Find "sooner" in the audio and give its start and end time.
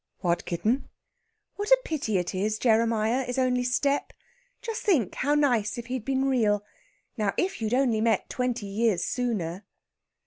9.03-9.63